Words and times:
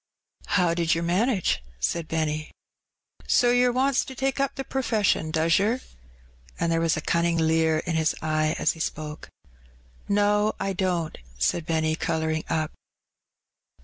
"How 0.57 0.73
did 0.73 0.95
yer 0.95 1.03
manage?" 1.03 1.63
said 1.79 2.07
Benny. 2.07 2.49
"So 3.27 3.51
yer 3.51 3.71
wants 3.71 4.03
to 4.05 4.15
take 4.15 4.39
up 4.39 4.55
the 4.55 4.63
per 4.63 4.81
fession, 4.81 5.31
does 5.31 5.59
yer?" 5.59 5.79
And 6.59 6.71
there 6.71 6.81
was 6.81 6.97
a 6.97 7.01
cunning 7.01 7.37
leer 7.37 7.77
in 7.85 7.95
his 7.97 8.15
eye 8.19 8.55
as 8.57 8.71
he 8.71 8.79
spoke. 8.79 9.29
"No, 10.09 10.53
I 10.59 10.73
don't," 10.73 11.19
said 11.37 11.67
Benny, 11.67 11.95
colouring 11.95 12.45
up. 12.49 12.71